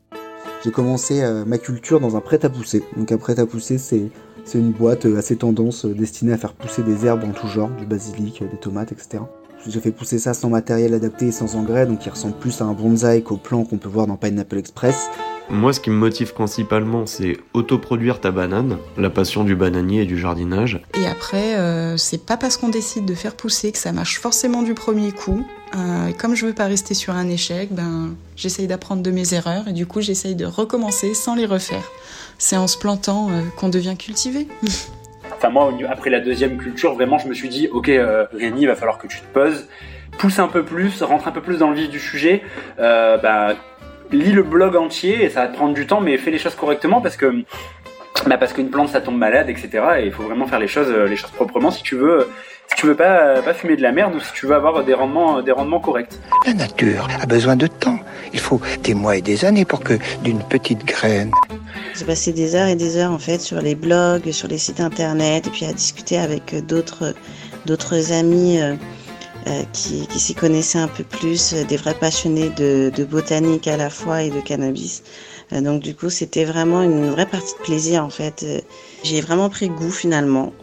[0.64, 2.83] j'ai commencé euh, ma culture dans un prêt-à-pousser.
[2.96, 4.11] Donc un prêt-à-pousser, c'est
[4.55, 7.68] une boîte euh, assez tendance euh, destinée à faire pousser des herbes en tout genre,
[7.68, 9.24] du basilic, des tomates, etc.
[9.66, 12.64] J'ai fait pousser ça sans matériel adapté et sans engrais, donc il ressemble plus à
[12.64, 15.09] un bonsaï qu'au plan qu'on peut voir dans Pineapple Express.
[15.50, 20.07] Moi, ce qui me motive principalement, c'est autoproduire ta banane, la passion du bananier et
[20.07, 20.81] du jardinage.
[20.94, 24.62] Et après, euh, c'est pas parce qu'on décide de faire pousser que ça marche forcément
[24.62, 25.44] du premier coup.
[25.77, 29.35] Euh, et comme je veux pas rester sur un échec, ben j'essaye d'apprendre de mes
[29.35, 31.85] erreurs et du coup j'essaye de recommencer sans les refaire.
[32.38, 34.48] C'est en se plantant euh, qu'on devient cultivé.
[35.44, 37.90] enfin moi, après la deuxième culture, vraiment, je me suis dit, ok,
[38.33, 39.68] Rémi, il va falloir que tu te poses,
[40.18, 42.42] pousse un peu plus, rentre un peu plus dans le vif du sujet.
[42.78, 43.54] bah,
[44.11, 46.54] lis le blog entier et ça va te prendre du temps, mais fais les choses
[46.54, 47.44] correctement parce que
[48.26, 49.68] bah parce qu'une plante ça tombe malade, etc.
[49.98, 52.28] Et il faut vraiment faire les choses, euh, les choses proprement si tu veux,
[52.68, 54.94] si tu veux pas, pas fumer de la merde ou si tu veux avoir des
[54.94, 56.12] rendements, des rendements corrects.
[56.46, 57.98] La nature a besoin de temps.
[58.33, 61.33] Il faut des mois et des années pour que d'une petite graine.
[61.96, 64.80] J'ai passé des heures et des heures en fait sur les blogs, sur les sites
[64.80, 67.14] internet et puis à discuter avec d'autres,
[67.66, 68.61] d'autres amis.
[68.61, 68.74] Euh,
[69.46, 73.68] euh, qui, qui s'y connaissaient un peu plus, euh, des vrais passionnés de, de, botanique
[73.68, 75.02] à la fois et de cannabis.
[75.52, 78.46] Euh, donc du coup, c'était vraiment une vraie partie de plaisir en fait.
[79.02, 80.54] J'ai vraiment pris goût finalement,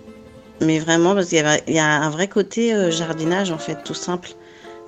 [0.62, 4.32] mais vraiment parce qu'il y, y, a un vrai côté jardinage en fait, tout simple.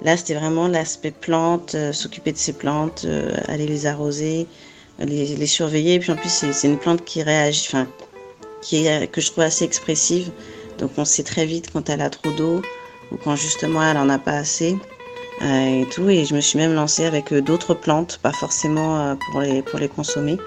[0.02, 3.06] Là, c'était vraiment l'aspect plante, s'occuper de ces plantes,
[3.48, 4.48] aller les arroser,
[5.00, 5.96] les, les, surveiller.
[5.96, 7.88] Et puis en plus, c'est une plante qui réagit, enfin,
[8.62, 10.32] qui est, que je trouve assez expressive.
[10.80, 12.62] Donc on sait très vite quand elle a trop d'eau
[13.12, 14.76] ou quand justement elle en a pas assez
[15.42, 16.10] euh, et tout.
[16.10, 19.62] Et je me suis même lancée avec euh, d'autres plantes, pas forcément euh, pour les,
[19.62, 20.38] pour les consommer,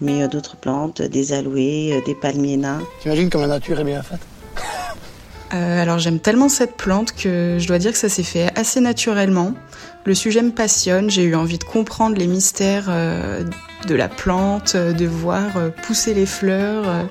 [0.00, 2.82] mais d'autres plantes, des aloés, des palmiers nains.
[3.00, 4.20] T'imagines comme la nature est bien faite?
[5.50, 9.54] Alors j'aime tellement cette plante que je dois dire que ça s'est fait assez naturellement.
[10.04, 12.90] Le sujet me passionne, j'ai eu envie de comprendre les mystères
[13.86, 15.46] de la plante, de voir
[15.82, 17.06] pousser les fleurs,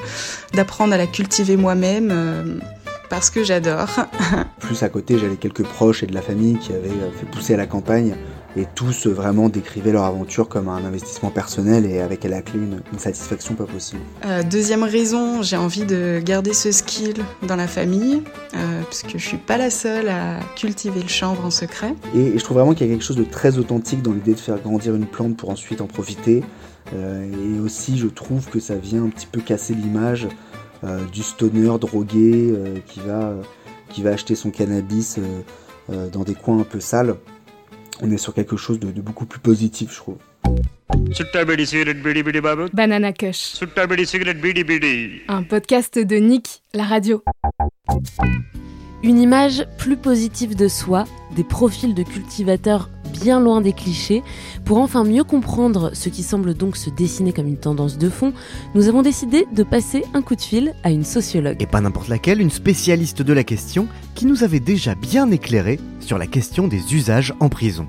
[0.54, 2.60] d'apprendre à la cultiver moi-même
[3.10, 3.90] parce que j'adore.
[4.60, 7.54] Plus à côté, j'avais quelques proches et de la famille qui avaient euh, fait pousser
[7.54, 8.16] à la campagne
[8.56, 12.42] et tous euh, vraiment décrivaient leur aventure comme un investissement personnel et avec à la
[12.42, 14.02] clé une, satisfaction pas possible.
[14.26, 17.16] Euh, deuxième raison, j'ai envie de garder ce skill
[17.48, 18.24] dans la famille,
[18.56, 21.94] euh, puisque je suis pas la seule à cultiver le chanvre en secret.
[22.16, 24.40] Et, je trouve vraiment qu'il y a quelque chose de très authentique dans l'idée de
[24.40, 26.44] faire grandir une plante pour ensuite en profiter.
[26.94, 30.28] et aussi, je trouve que ça vient un petit peu casser l'image
[31.12, 32.54] du stoner drogué
[32.86, 33.34] qui, va,
[33.90, 35.20] qui va acheter son cannabis
[35.90, 37.16] dans des coins un peu sales.
[38.02, 40.18] On est sur quelque chose de, de beaucoup plus positif, je trouve.
[42.74, 43.56] Banana Kush.
[45.28, 47.24] Un podcast de Nick, la radio.
[49.04, 51.06] Une image plus positive de soi,
[51.36, 54.24] des profils de cultivateurs bien loin des clichés.
[54.66, 58.34] Pour enfin mieux comprendre ce qui semble donc se dessiner comme une tendance de fond,
[58.76, 61.62] nous avons décidé de passer un coup de fil à une sociologue.
[61.62, 65.80] Et pas n'importe laquelle, une spécialiste de la question qui nous avait déjà bien éclairé
[66.00, 67.88] sur la question des usages en prison.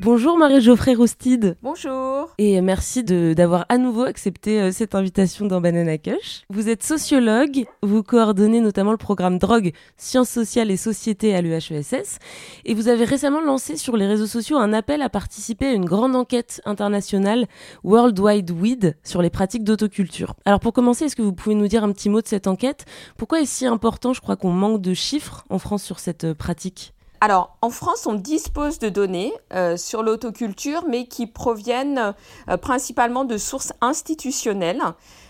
[0.00, 1.56] Bonjour Marie-Geoffrey Roustide.
[1.62, 2.32] Bonjour.
[2.38, 6.44] Et merci d'avoir à nouveau accepté euh, cette invitation dans Banana Cush.
[6.50, 12.18] Vous êtes sociologue, vous coordonnez notamment le programme Drogue, Sciences sociales et société à l'UHESS.
[12.64, 15.84] Et vous avez récemment lancé sur les réseaux sociaux un appel à participer à une
[15.84, 17.46] grande enquête internationale
[17.82, 20.34] World Wide Weed sur les pratiques d'autoculture.
[20.44, 22.84] Alors pour commencer, est-ce que vous pouvez nous dire un petit mot de cette enquête?
[23.16, 26.34] Pourquoi est-ce si important, je crois qu'on manque de chiffres en France sur cette euh,
[26.34, 32.14] pratique alors, en France, on dispose de données euh, sur l'autoculture, mais qui proviennent
[32.48, 34.82] euh, principalement de sources institutionnelles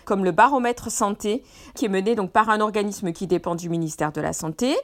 [0.07, 1.43] comme le baromètre santé,
[1.75, 4.75] qui est mené donc par un organisme qui dépend du ministère de la Santé.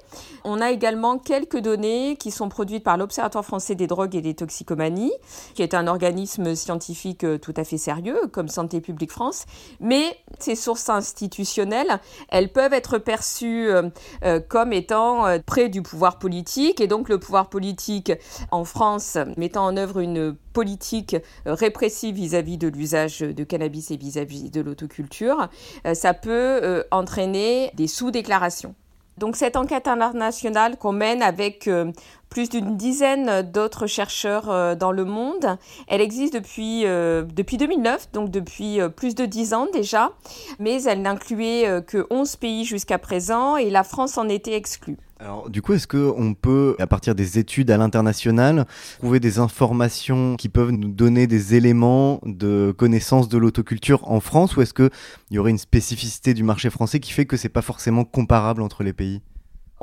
[0.44, 4.34] On a également quelques données qui sont produites par l'Observatoire français des drogues et des
[4.34, 5.14] toxicomanies,
[5.56, 9.46] qui est un organisme scientifique euh, tout à fait sérieux, comme Santé publique France.
[9.80, 13.84] Mais ces sources institutionnelles, elles peuvent être perçues euh,
[14.26, 18.12] euh, comme étant près du pouvoir politique, et donc le pouvoir politique
[18.52, 24.50] en France mettant en œuvre une politique répressive vis-à-vis de l'usage de cannabis et vis-à-vis
[24.50, 25.50] de l'autoculture,
[25.86, 28.76] euh, ça peut euh, entraîner des sous-déclarations.
[29.18, 31.92] Donc cette enquête internationale qu'on mène avec euh,
[32.34, 35.56] plus d'une dizaine d'autres chercheurs dans le monde,
[35.88, 40.14] elle existe depuis, depuis 2009, donc depuis plus de dix ans déjà,
[40.58, 44.98] mais elle n'incluait que 11 pays jusqu'à présent et la France en était exclue.
[45.20, 48.66] Alors, du coup, est-ce qu'on peut, à partir des études à l'international,
[48.98, 54.58] trouver des informations qui peuvent nous donner des éléments de connaissance de l'autoculture en France,
[54.58, 54.90] ou est-ce qu'il
[55.30, 58.82] y aurait une spécificité du marché français qui fait que c'est pas forcément comparable entre
[58.82, 59.22] les pays?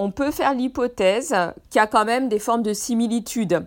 [0.01, 1.35] On peut faire l'hypothèse
[1.69, 3.67] qu'il y a quand même des formes de similitudes.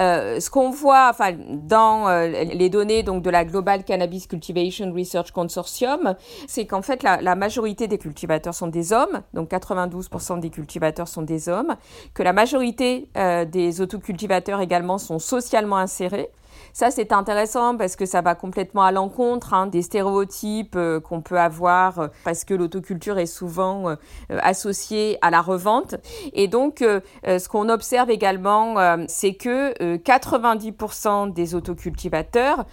[0.00, 1.12] Euh, ce qu'on voit
[1.50, 6.14] dans euh, les données de la Global Cannabis Cultivation Research Consortium,
[6.48, 11.22] c'est qu'en fait la, majorité des cultivateurs sont des hommes, donc 92% des cultivateurs sont
[11.22, 11.76] des hommes,
[12.14, 16.30] que la majorité euh, des autocultivateurs également sont socialement insérés.
[16.72, 21.20] Ça, c'est intéressant parce que ça va complètement à l'encontre hein, des stéréotypes euh, qu'on
[21.20, 23.96] peut avoir euh, parce que l'autoculture est souvent euh,
[24.28, 25.96] associée à la revente.
[26.32, 26.84] Et donc,
[27.24, 28.76] ce qu'on observe également,
[29.08, 32.64] c'est que 90% des autocultivateurs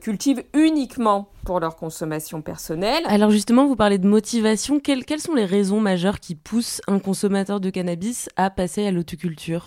[0.00, 3.02] cultivent uniquement pour leur consommation personnelle.
[3.06, 4.80] Alors justement, vous parlez de motivation.
[4.80, 8.90] Quelles, quelles sont les raisons majeures qui poussent un consommateur de cannabis à passer à
[8.90, 9.66] l'autoculture?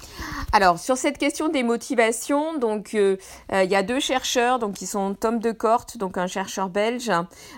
[0.51, 3.17] Alors sur cette question des motivations, donc il
[3.51, 7.11] y a deux chercheurs, donc qui sont Tom de Kort, donc un chercheur belge,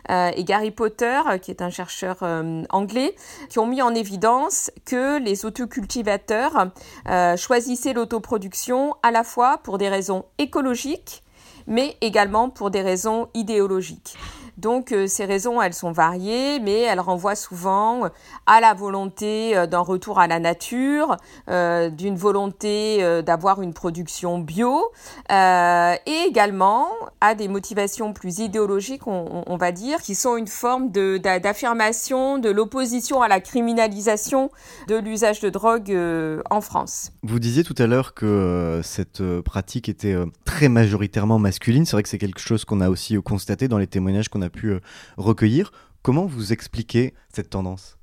[0.10, 3.16] euh, et Gary Potter, qui est un chercheur euh, anglais,
[3.50, 6.68] qui ont mis en évidence que les autocultivateurs
[7.10, 11.24] euh, choisissaient l'autoproduction à la fois pour des raisons écologiques,
[11.68, 14.18] mais également pour des raisons idéologiques.
[14.58, 18.10] Donc euh, ces raisons, elles sont variées, mais elles renvoient souvent euh,
[18.48, 24.92] à la volonté euh, d'un retour à la nature, d'une volonté d'avoir une production bio,
[25.30, 26.88] et également
[27.22, 33.22] à des motivations plus idéologiques, on, va dire, qui sont une forme d'affirmation de, l'opposition
[33.22, 34.52] à la criminalisation
[34.88, 35.96] de l'usage de drogue
[36.50, 37.12] en France.
[37.24, 40.16] Vous disiez tout à l'heure que cette pratique était
[40.58, 41.86] très majoritairement masculine.
[41.86, 44.50] C'est vrai que c'est quelque chose qu'on a aussi constaté dans les témoignages qu'on a
[44.50, 44.80] pu euh,
[45.16, 45.72] recueillir.
[46.02, 48.00] Comment vous expliquez cette tendance?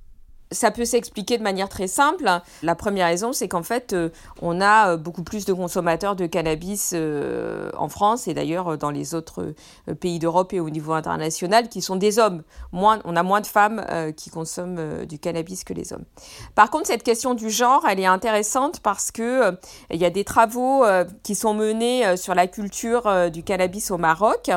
[0.55, 2.31] Ça peut s'expliquer de manière très simple.
[2.62, 4.09] La première raison, c'est qu'en fait, euh,
[4.40, 8.90] on a euh, beaucoup plus de consommateurs de cannabis euh, en France et d'ailleurs dans
[8.90, 9.55] les autres
[10.01, 12.43] pays d'Europe et au niveau international qui sont des hommes.
[12.73, 13.85] Moins, on a moins de femmes
[14.17, 16.05] qui consomment du cannabis que les hommes.
[16.55, 19.57] Par contre, cette question du genre, elle est intéressante parce que
[19.90, 20.85] il y a des travaux
[21.23, 24.51] qui sont menés sur la culture du cannabis au Maroc.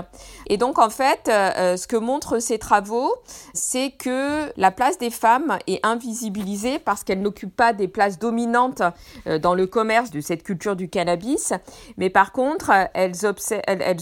[0.48, 3.14] Et donc, en fait, ce que montrent ces travaux,
[3.54, 8.82] c'est que la place des femmes est invisibilisées parce qu'elles n'occupent pas des places dominantes
[9.28, 11.54] euh, dans le commerce de cette culture du cannabis,
[11.98, 13.26] mais par contre, elles,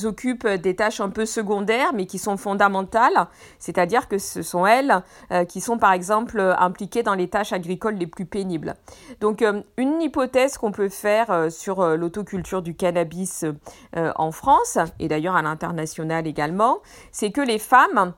[0.06, 3.28] occupent des tâches un peu secondaires, mais qui sont fondamentales,
[3.60, 7.96] c'est-à-dire que ce sont elles euh, qui sont par exemple impliquées dans les tâches agricoles
[7.96, 8.76] les plus pénibles.
[9.22, 13.46] Donc, euh, une hypothèse qu'on peut faire sur l'autoculture du cannabis
[13.94, 16.80] en France, et d'ailleurs à l'international également,
[17.12, 18.14] c'est que les femmes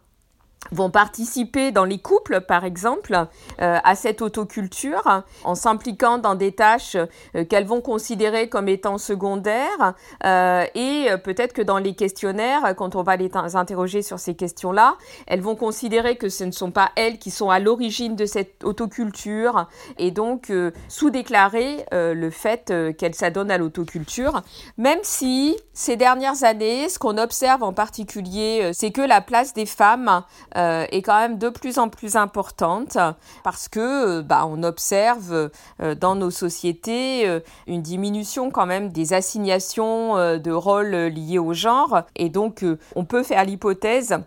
[0.71, 3.13] vont participer dans les couples, par exemple,
[3.61, 6.95] euh, à cette autoculture, en s'impliquant dans des tâches
[7.35, 9.93] euh, qu'elles vont considérer comme étant secondaires.
[10.25, 14.95] Euh, et peut-être que dans les questionnaires, quand on va les interroger sur ces questions-là,
[15.27, 18.63] elles vont considérer que ce ne sont pas elles qui sont à l'origine de cette
[18.63, 19.67] autoculture,
[19.97, 20.51] et donc
[20.87, 24.41] sous-déclarer le fait qu'elles s'adonnent à l'autoculture,
[24.77, 29.65] même si ces dernières années, ce qu'on observe en particulier, c'est que la place des
[29.65, 30.23] femmes
[30.55, 32.97] euh, est quand même de plus en plus importante
[33.43, 39.13] parce que euh, bah, on observe euh, dans nos sociétés une diminution quand même des
[39.13, 44.17] assignations de rôles liés au genre et donc on peut faire l'hypothèse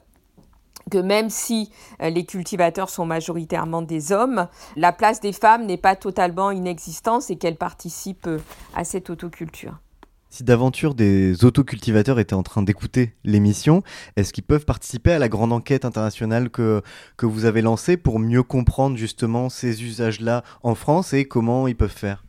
[0.90, 5.94] que même si les cultivateurs sont majoritairement des hommes, la place des femmes n'est pas
[5.94, 8.28] totalement inexistante et qu'elles participent
[8.74, 9.78] à cette autoculture.
[10.32, 13.82] Si d'aventure des autocultivateurs étaient en train d'écouter l'émission,
[14.14, 16.82] est-ce qu'ils peuvent participer à la grande enquête internationale que,
[17.20, 21.90] vous avez lancée pour mieux comprendre justement ces usages-là en France et comment ils peuvent
[21.90, 22.24] faire?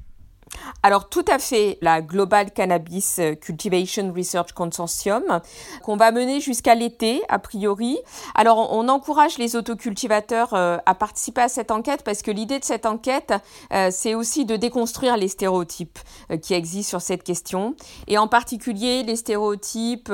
[0.83, 5.41] Alors tout à fait, la Global Cannabis Cultivation Research Consortium,
[5.83, 7.99] qu'on va mener jusqu'à l'été, a priori.
[8.33, 12.65] Alors on, encourage les autocultivateurs euh, à participer à cette enquête parce que l'idée de
[12.65, 13.33] cette enquête,
[13.71, 15.99] euh, c'est aussi de déconstruire les stéréotypes
[16.31, 17.75] euh, qui existent sur cette question,
[18.07, 20.11] et en particulier les stéréotypes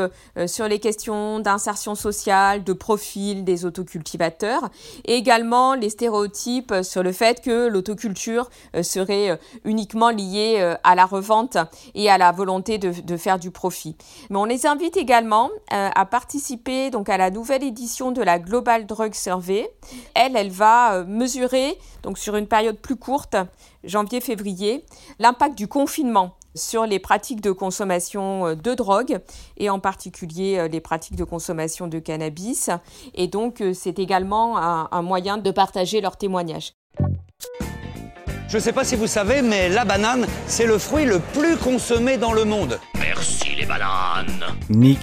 [0.47, 4.69] sur les questions d'insertion sociale, de profil des autocultivateurs,
[5.06, 8.50] et également les stéréotypes sur le fait que l'autoculture
[8.82, 11.58] serait uniquement liée euh, à la revente
[11.96, 13.96] et à la volonté de, faire du profit.
[14.30, 18.40] Mais on les invite également euh, à participer donc à la nouvelle édition de la
[18.40, 19.70] Global Drug Survey.
[20.13, 23.36] Elle, elle va euh, mesurer donc sur une période plus courte,
[23.84, 24.86] janvier-février,
[25.20, 29.20] l'impact du confinement sur les pratiques de consommation de drogue
[29.58, 32.70] et en particulier les pratiques de consommation de cannabis.
[33.13, 36.74] Et donc c'est également un moyen de partager leurs témoignages.
[38.50, 41.58] Je ne sais pas si vous savez, mais la banane, c'est le fruit le plus
[41.58, 42.80] consommé dans le monde.
[42.98, 44.46] Merci les bananes.
[44.70, 45.00] Nick,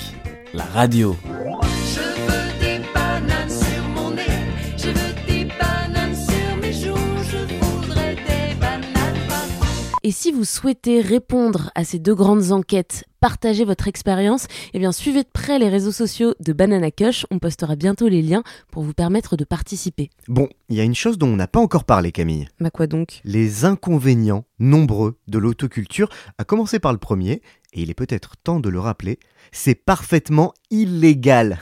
[0.55, 1.15] la radio.
[1.95, 2.14] Je
[10.07, 14.93] Et si vous souhaitez répondre à ces deux grandes enquêtes partager votre expérience, eh bien
[14.93, 17.25] suivez de près les réseaux sociaux de Banana Cush.
[17.31, 20.11] On postera bientôt les liens pour vous permettre de participer.
[20.29, 22.49] Bon, il y a une chose dont on n'a pas encore parlé, Camille.
[22.61, 23.23] Bah quoi donc?
[23.25, 27.41] Les inconvénients nombreux de l'autoculture, à commencer par le premier,
[27.73, 29.19] et il est peut-être temps de le rappeler,
[29.53, 31.61] c'est parfaitement illégal.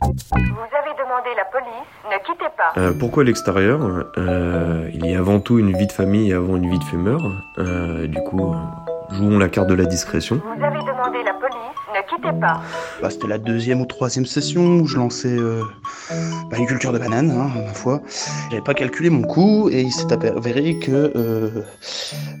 [0.00, 0.85] Vous avez
[1.16, 1.68] demandé la police,
[2.10, 2.80] ne quittez pas.
[2.80, 3.80] Euh, pourquoi l'extérieur
[4.16, 7.20] euh, Il y a avant tout une vie de famille avant une vie de fumeur.
[7.58, 8.54] Euh, du coup,
[9.12, 10.40] Jouons la carte de la discrétion.
[10.44, 11.56] Vous avez demandé la police,
[11.94, 12.60] ne quittez pas.
[13.00, 15.62] Bah, C'était la deuxième ou troisième session où je lançais euh,
[16.50, 18.00] bah, une culture de banane, hein, ma foi.
[18.50, 21.62] J'avais pas calculé mon coût et il s'est avéré que euh,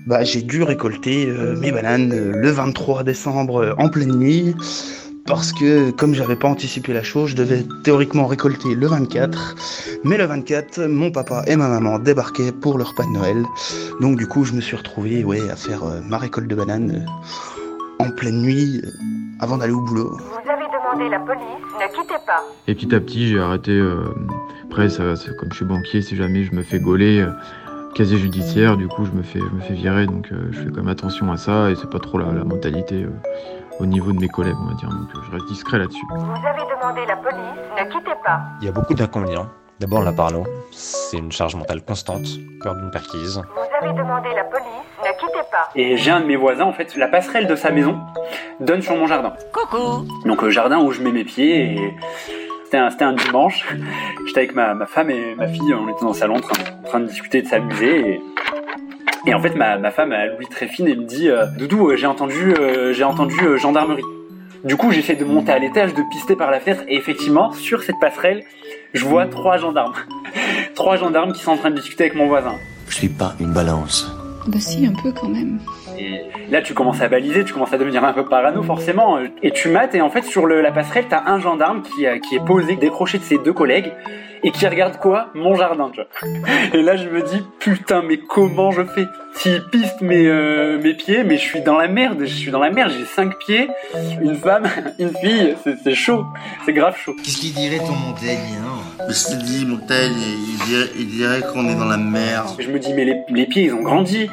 [0.06, 4.56] bah, j'ai dû récolter euh, mes bananes le 23 décembre en pleine nuit
[5.26, 10.16] parce que comme j'avais pas anticipé la chose, je devais théoriquement récolter le 24, mais
[10.16, 13.44] le 24, mon papa et ma maman débarquaient pour leur repas de Noël,
[14.00, 17.04] donc du coup je me suis retrouvé ouais, à faire euh, ma récolte de bananes
[18.00, 18.90] euh, en pleine nuit euh,
[19.40, 20.16] avant d'aller au boulot.
[20.16, 21.42] Vous avez demandé la police,
[21.80, 22.42] ne quittez pas.
[22.68, 23.82] Et petit à petit j'ai arrêté,
[24.64, 27.26] après ça, comme je suis banquier, si jamais je me fais gauler,
[27.94, 30.76] casier judiciaire, du coup je me fais, je me fais virer, donc je fais quand
[30.76, 33.06] même attention à ça et c'est pas trop la, la mentalité
[33.78, 34.88] au niveau de mes collègues, on va dire.
[34.88, 36.06] Donc je reste discret là-dessus.
[36.10, 37.38] Vous avez demandé la police,
[37.78, 38.40] ne quittez pas.
[38.60, 39.46] Il y a beaucoup d'inconvénients.
[39.78, 42.26] D'abord la parlo, c'est une charge mentale constante,
[42.62, 43.42] peur d'une perquise.
[43.54, 44.64] Vous avez demandé la police,
[45.04, 45.68] ne quittez pas.
[45.74, 48.00] Et j'ai un de mes voisins, en fait, la passerelle de sa maison
[48.58, 49.34] donne sur mon jardin.
[49.52, 51.94] Coucou Donc le jardin où je mets mes pieds et
[52.64, 53.66] c'était un, un, dimanche.
[54.26, 56.62] J'étais avec ma, ma, femme et ma fille, on était dans le salon en train,
[56.82, 58.12] en train de discuter, de s'amuser.
[58.12, 58.22] Et
[59.26, 61.88] et en fait, ma, ma femme, elle louis très fine et me dit euh, Doudou,
[61.88, 64.04] euh, j'ai entendu, euh, j'ai entendu gendarmerie.
[64.64, 67.82] Du coup, j'essaie de monter à l'étage, de pister par la fenêtre, et effectivement, sur
[67.82, 68.44] cette passerelle,
[68.94, 69.94] je vois trois gendarmes.
[70.74, 72.54] trois gendarmes qui sont en train de discuter avec mon voisin.
[72.88, 74.10] Je suis pas une balance.
[74.46, 75.58] Bah si, un peu quand même.
[75.98, 79.18] Et là, tu commences à baliser, tu commences à devenir un peu parano, forcément.
[79.42, 82.36] Et tu mates, et en fait, sur le, la passerelle, t'as un gendarme qui, qui
[82.36, 83.92] est posé, décroché de ses deux collègues,
[84.42, 85.30] et qui regarde quoi?
[85.34, 86.70] Mon jardin, tu vois.
[86.72, 89.06] Et là, je me dis, putain, mais comment je fais?
[89.34, 92.60] S'il piste mes, euh, mes pieds, mais je suis dans la merde, je suis dans
[92.60, 93.68] la merde, j'ai cinq pieds,
[94.22, 96.24] une femme, une fille, c'est chaud,
[96.64, 97.14] c'est grave chaud.
[97.22, 99.04] Qu'est-ce qu'il dirait ton Montaigne hein?
[99.08, 100.14] Je te dis, Montaigne,
[100.98, 102.48] il dirait, qu'on est dans la merde.
[102.58, 104.30] Je me dis, mais les, les pieds, ils ont grandi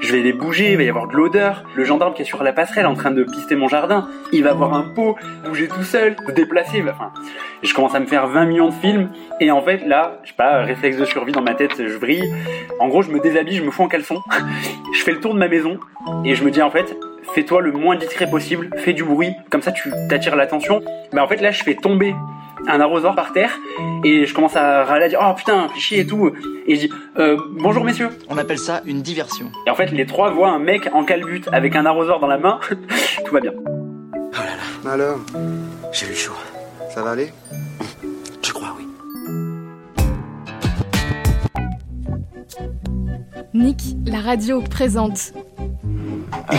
[0.00, 1.64] je vais les bouger, il va y avoir de l'odeur.
[1.74, 4.50] Le gendarme qui est sur la passerelle en train de pister mon jardin, il va
[4.50, 6.82] avoir un pot, bouger tout seul, se déplacer.
[6.82, 7.12] Enfin,
[7.62, 9.10] je commence à me faire 20 millions de films.
[9.40, 12.32] Et en fait, là, je sais pas, réflexe de survie dans ma tête, je vrille.
[12.78, 14.20] En gros, je me déshabille, je me fous en caleçon.
[14.94, 15.78] je fais le tour de ma maison
[16.24, 16.96] et je me dis en fait,
[17.34, 20.82] fais-toi le moins discret possible, fais du bruit, comme ça tu t'attires l'attention.
[21.12, 22.14] Mais en fait, là, je fais tomber
[22.68, 23.58] un arrosoir par terre
[24.04, 26.32] et je commence à râler à dire oh putain chier et tout.
[26.66, 28.10] Et je dis euh, bonjour messieurs.
[28.28, 29.50] On appelle ça une diversion.
[29.66, 32.38] Et en fait les trois voient un mec en calbute avec un arrosoir dans la
[32.38, 32.60] main.
[33.24, 33.52] Tout va bien.
[33.56, 34.92] Oh là là.
[34.92, 35.18] Alors
[35.92, 36.32] j'ai eu chaud
[36.90, 37.32] ça va aller?
[38.42, 38.86] Je crois oui
[43.52, 45.32] Nick la radio présente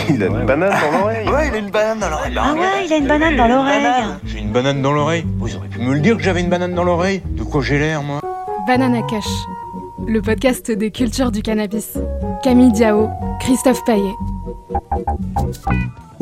[0.08, 1.28] il a une banane dans l'oreille.
[1.28, 2.34] Ouais, il a une banane dans l'oreille.
[2.38, 3.86] Ah ouais, il a une banane dans l'oreille.
[4.24, 5.24] J'ai une banane dans l'oreille.
[5.38, 7.22] Vous auriez pu me le dire que j'avais une banane dans l'oreille.
[7.36, 8.20] De quoi j'ai l'air, moi
[8.66, 9.28] Banana Cash,
[10.06, 11.98] le podcast des cultures du cannabis.
[12.42, 13.08] Camille Diao,
[13.40, 14.14] Christophe Paillet.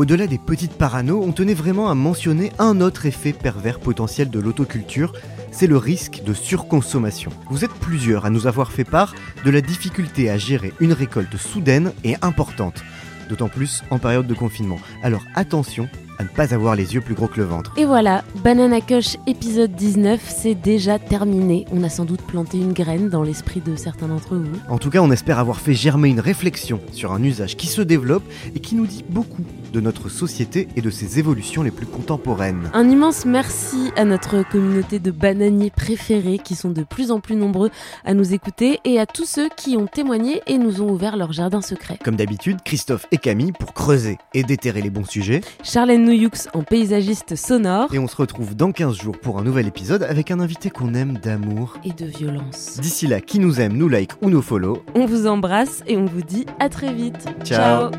[0.00, 4.40] Au-delà des petites paranos, on tenait vraiment à mentionner un autre effet pervers potentiel de
[4.40, 5.12] l'autoculture,
[5.52, 7.30] c'est le risque de surconsommation.
[7.50, 11.36] Vous êtes plusieurs à nous avoir fait part de la difficulté à gérer une récolte
[11.36, 12.82] soudaine et importante,
[13.28, 14.80] d'autant plus en période de confinement.
[15.02, 15.86] Alors attention
[16.20, 17.72] à ne pas avoir les yeux plus gros que le ventre.
[17.78, 21.64] Et voilà, Banana Cush épisode 19, c'est déjà terminé.
[21.72, 24.52] On a sans doute planté une graine dans l'esprit de certains d'entre vous.
[24.68, 27.80] En tout cas, on espère avoir fait germer une réflexion sur un usage qui se
[27.80, 28.22] développe
[28.54, 29.42] et qui nous dit beaucoup
[29.72, 32.70] de notre société et de ses évolutions les plus contemporaines.
[32.74, 37.36] Un immense merci à notre communauté de bananiers préférés qui sont de plus en plus
[37.36, 37.70] nombreux
[38.04, 41.32] à nous écouter et à tous ceux qui ont témoigné et nous ont ouvert leur
[41.32, 41.98] jardin secret.
[42.04, 45.40] Comme d'habitude, Christophe et Camille pour creuser et déterrer les bons sujets.
[45.62, 47.94] Charlène Nouyux en paysagiste sonore.
[47.94, 50.92] Et on se retrouve dans 15 jours pour un nouvel épisode avec un invité qu'on
[50.94, 52.78] aime d'amour et de violence.
[52.80, 54.82] D'ici là, qui nous aime, nous like ou nous follow.
[54.96, 57.28] On vous embrasse et on vous dit à très vite.
[57.44, 57.92] Ciao.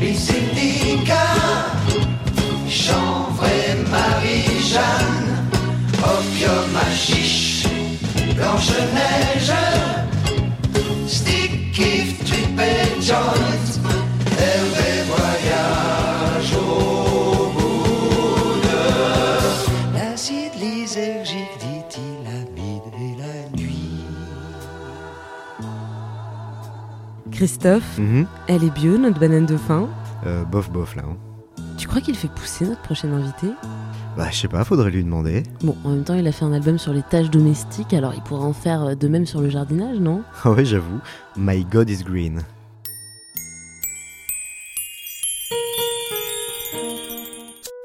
[0.00, 1.12] Les syndicats,
[2.66, 5.36] chanvre et Marie-Jeanne,
[5.98, 7.66] opium à chiche,
[8.34, 9.52] Blanche-Neige,
[27.46, 28.24] Christophe, Mhm.
[28.46, 29.88] elle est bio notre banane de fin.
[30.26, 31.02] Euh, bof bof là.
[31.04, 31.16] hein.
[31.76, 33.48] Tu crois qu'il fait pousser notre prochain invité
[34.16, 35.42] Bah je sais pas, faudrait lui demander.
[35.64, 38.22] Bon, en même temps, il a fait un album sur les tâches domestiques, alors il
[38.22, 40.22] pourrait en faire euh, de même sur le jardinage, non?
[40.44, 41.00] Ah ouais j'avoue,
[41.36, 42.42] My God is Green.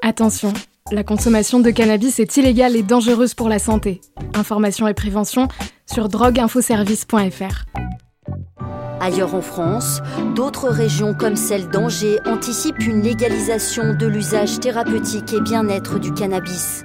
[0.02, 0.52] Attention,
[0.92, 4.00] la consommation de cannabis est illégale et dangereuse pour la santé.
[4.34, 5.48] Information et prévention
[5.92, 7.64] sur drogueinfoservice.fr.
[9.00, 10.00] Ailleurs en France,
[10.34, 16.84] d'autres régions comme celle d'Angers anticipent une légalisation de l'usage thérapeutique et bien-être du cannabis.